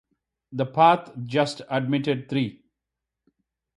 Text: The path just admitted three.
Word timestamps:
The 0.51 0.65
path 0.65 1.11
just 1.27 1.61
admitted 1.69 2.27
three. 2.27 2.63